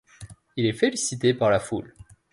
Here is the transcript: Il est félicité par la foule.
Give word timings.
Il 0.55 0.65
est 0.65 0.73
félicité 0.73 1.35
par 1.35 1.51
la 1.51 1.59
foule. 1.59 1.93